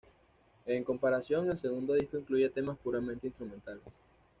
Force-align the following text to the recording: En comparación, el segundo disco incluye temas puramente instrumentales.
En 0.65 0.83
comparación, 0.83 1.51
el 1.51 1.59
segundo 1.59 1.93
disco 1.93 2.17
incluye 2.17 2.49
temas 2.49 2.75
puramente 2.79 3.27
instrumentales. 3.27 3.83